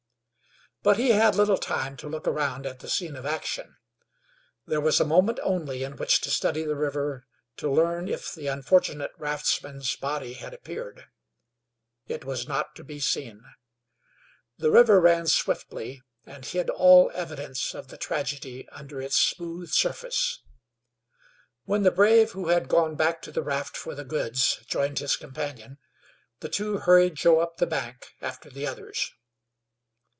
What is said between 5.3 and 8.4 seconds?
only in which to study the river to learn if